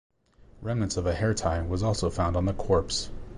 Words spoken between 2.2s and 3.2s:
on the corpse.